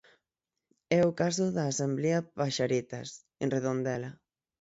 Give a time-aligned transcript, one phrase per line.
[0.99, 3.09] É o caso da Asemblea Paxaretas,
[3.43, 4.11] en Redondela.